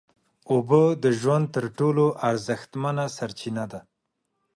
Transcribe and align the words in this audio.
اوبه 0.51 0.83
د 1.03 1.05
ژوند 1.19 1.45
تر 1.55 1.65
ټولو 1.77 2.05
ارزښتمنه 2.29 3.03
سرچینه 3.17 3.65
ده 3.71 3.79